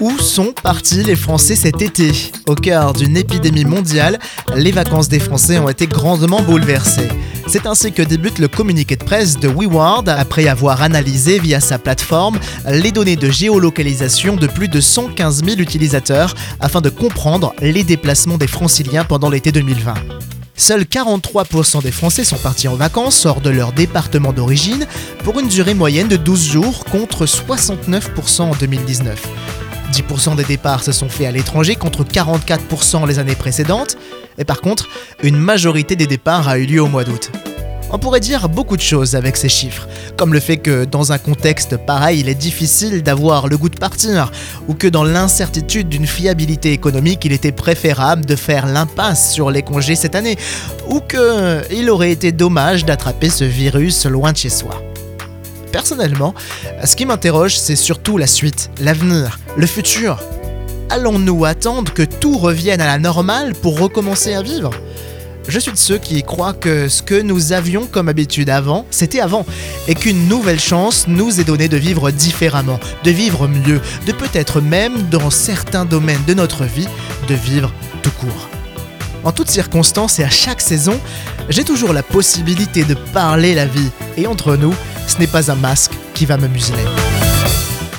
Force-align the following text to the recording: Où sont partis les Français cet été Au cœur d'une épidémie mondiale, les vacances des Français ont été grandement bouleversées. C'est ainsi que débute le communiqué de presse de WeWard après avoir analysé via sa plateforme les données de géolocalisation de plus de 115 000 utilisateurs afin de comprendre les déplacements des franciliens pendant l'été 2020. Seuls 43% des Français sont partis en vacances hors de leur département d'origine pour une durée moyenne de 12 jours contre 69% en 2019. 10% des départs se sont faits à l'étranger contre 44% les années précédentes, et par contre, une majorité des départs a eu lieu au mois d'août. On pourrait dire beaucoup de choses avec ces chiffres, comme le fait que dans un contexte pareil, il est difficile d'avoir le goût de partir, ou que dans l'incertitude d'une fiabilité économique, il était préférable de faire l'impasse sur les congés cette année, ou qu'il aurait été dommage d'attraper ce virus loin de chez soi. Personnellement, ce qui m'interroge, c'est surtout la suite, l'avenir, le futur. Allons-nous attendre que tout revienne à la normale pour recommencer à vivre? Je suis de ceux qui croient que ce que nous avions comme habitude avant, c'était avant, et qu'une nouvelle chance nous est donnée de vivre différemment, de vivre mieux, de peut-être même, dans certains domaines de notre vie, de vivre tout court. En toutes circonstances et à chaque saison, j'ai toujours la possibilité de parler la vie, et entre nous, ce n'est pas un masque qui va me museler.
Où 0.00 0.18
sont 0.18 0.54
partis 0.62 1.02
les 1.02 1.14
Français 1.14 1.54
cet 1.54 1.82
été 1.82 2.10
Au 2.46 2.54
cœur 2.54 2.94
d'une 2.94 3.18
épidémie 3.18 3.66
mondiale, 3.66 4.18
les 4.56 4.72
vacances 4.72 5.10
des 5.10 5.20
Français 5.20 5.58
ont 5.58 5.68
été 5.68 5.86
grandement 5.86 6.40
bouleversées. 6.40 7.08
C'est 7.46 7.66
ainsi 7.66 7.92
que 7.92 8.00
débute 8.00 8.38
le 8.38 8.48
communiqué 8.48 8.96
de 8.96 9.04
presse 9.04 9.38
de 9.38 9.48
WeWard 9.48 10.08
après 10.08 10.48
avoir 10.48 10.80
analysé 10.80 11.38
via 11.38 11.60
sa 11.60 11.78
plateforme 11.78 12.38
les 12.66 12.92
données 12.92 13.16
de 13.16 13.28
géolocalisation 13.28 14.36
de 14.36 14.46
plus 14.46 14.68
de 14.68 14.80
115 14.80 15.44
000 15.44 15.58
utilisateurs 15.58 16.34
afin 16.60 16.80
de 16.80 16.88
comprendre 16.88 17.54
les 17.60 17.84
déplacements 17.84 18.38
des 18.38 18.46
franciliens 18.46 19.04
pendant 19.04 19.28
l'été 19.28 19.52
2020. 19.52 19.92
Seuls 20.56 20.84
43% 20.84 21.82
des 21.82 21.92
Français 21.92 22.24
sont 22.24 22.38
partis 22.38 22.68
en 22.68 22.74
vacances 22.74 23.26
hors 23.26 23.42
de 23.42 23.50
leur 23.50 23.72
département 23.72 24.32
d'origine 24.32 24.86
pour 25.24 25.40
une 25.40 25.48
durée 25.48 25.74
moyenne 25.74 26.08
de 26.08 26.16
12 26.16 26.46
jours 26.46 26.84
contre 26.86 27.26
69% 27.26 28.42
en 28.42 28.54
2019. 28.54 29.39
10% 29.90 30.36
des 30.36 30.44
départs 30.44 30.82
se 30.82 30.92
sont 30.92 31.08
faits 31.08 31.26
à 31.26 31.32
l'étranger 31.32 31.74
contre 31.74 32.04
44% 32.04 33.06
les 33.06 33.18
années 33.18 33.34
précédentes, 33.34 33.96
et 34.38 34.44
par 34.44 34.60
contre, 34.60 34.88
une 35.22 35.36
majorité 35.36 35.96
des 35.96 36.06
départs 36.06 36.48
a 36.48 36.58
eu 36.58 36.66
lieu 36.66 36.82
au 36.82 36.88
mois 36.88 37.04
d'août. 37.04 37.30
On 37.92 37.98
pourrait 37.98 38.20
dire 38.20 38.48
beaucoup 38.48 38.76
de 38.76 38.82
choses 38.82 39.16
avec 39.16 39.36
ces 39.36 39.48
chiffres, 39.48 39.88
comme 40.16 40.32
le 40.32 40.38
fait 40.38 40.58
que 40.58 40.84
dans 40.84 41.10
un 41.10 41.18
contexte 41.18 41.76
pareil, 41.76 42.20
il 42.20 42.28
est 42.28 42.36
difficile 42.36 43.02
d'avoir 43.02 43.48
le 43.48 43.58
goût 43.58 43.68
de 43.68 43.78
partir, 43.78 44.30
ou 44.68 44.74
que 44.74 44.86
dans 44.86 45.02
l'incertitude 45.02 45.88
d'une 45.88 46.06
fiabilité 46.06 46.72
économique, 46.72 47.24
il 47.24 47.32
était 47.32 47.50
préférable 47.50 48.24
de 48.24 48.36
faire 48.36 48.66
l'impasse 48.66 49.32
sur 49.32 49.50
les 49.50 49.62
congés 49.62 49.96
cette 49.96 50.14
année, 50.14 50.36
ou 50.88 51.00
qu'il 51.00 51.90
aurait 51.90 52.12
été 52.12 52.30
dommage 52.30 52.84
d'attraper 52.84 53.28
ce 53.28 53.44
virus 53.44 54.06
loin 54.06 54.30
de 54.30 54.36
chez 54.36 54.50
soi. 54.50 54.89
Personnellement, 55.72 56.34
ce 56.84 56.96
qui 56.96 57.06
m'interroge, 57.06 57.58
c'est 57.58 57.76
surtout 57.76 58.18
la 58.18 58.26
suite, 58.26 58.70
l'avenir, 58.80 59.38
le 59.56 59.66
futur. 59.66 60.20
Allons-nous 60.88 61.44
attendre 61.44 61.92
que 61.92 62.02
tout 62.02 62.36
revienne 62.36 62.80
à 62.80 62.86
la 62.86 62.98
normale 62.98 63.54
pour 63.54 63.78
recommencer 63.78 64.34
à 64.34 64.42
vivre? 64.42 64.70
Je 65.48 65.58
suis 65.58 65.72
de 65.72 65.76
ceux 65.76 65.98
qui 65.98 66.22
croient 66.22 66.52
que 66.52 66.88
ce 66.88 67.02
que 67.02 67.20
nous 67.20 67.52
avions 67.52 67.86
comme 67.86 68.08
habitude 68.08 68.50
avant, 68.50 68.86
c'était 68.90 69.20
avant, 69.20 69.46
et 69.88 69.94
qu'une 69.94 70.28
nouvelle 70.28 70.60
chance 70.60 71.06
nous 71.08 71.40
est 71.40 71.44
donnée 71.44 71.68
de 71.68 71.76
vivre 71.76 72.10
différemment, 72.10 72.78
de 73.04 73.10
vivre 73.10 73.48
mieux, 73.48 73.80
de 74.06 74.12
peut-être 74.12 74.60
même, 74.60 75.08
dans 75.10 75.30
certains 75.30 75.84
domaines 75.84 76.22
de 76.26 76.34
notre 76.34 76.64
vie, 76.64 76.88
de 77.28 77.34
vivre 77.34 77.72
tout 78.02 78.12
court. 78.20 78.48
En 79.24 79.32
toutes 79.32 79.50
circonstances 79.50 80.18
et 80.18 80.24
à 80.24 80.30
chaque 80.30 80.60
saison, 80.60 80.98
j'ai 81.48 81.64
toujours 81.64 81.92
la 81.92 82.02
possibilité 82.02 82.84
de 82.84 82.94
parler 82.94 83.54
la 83.54 83.66
vie, 83.66 83.90
et 84.16 84.26
entre 84.26 84.56
nous, 84.56 84.74
ce 85.10 85.18
n'est 85.18 85.26
pas 85.26 85.50
un 85.50 85.56
masque 85.56 85.92
qui 86.14 86.24
va 86.24 86.36
me 86.36 86.46
museler. 86.46 87.09